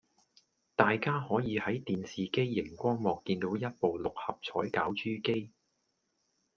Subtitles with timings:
[0.75, 5.51] 大家可以喺電視機營光幕見到一部六合彩攪珠機